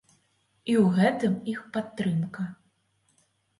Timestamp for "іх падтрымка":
1.55-2.49